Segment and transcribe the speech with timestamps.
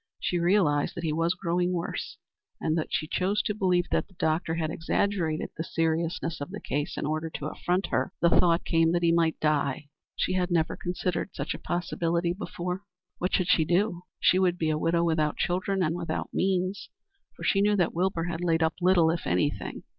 [0.19, 2.17] She realized that he was growing worse,
[2.59, 6.59] and though she chose to believe that the doctor had exaggerated the seriousness of the
[6.59, 9.89] case in order to affront her, the thought came that he might die.
[10.15, 12.81] She had never considered such a possibility before.
[13.19, 14.01] What should she do?
[14.19, 16.89] She would be a widow without children and without means,
[17.35, 19.83] for she knew that Wilbur had laid up little if anything.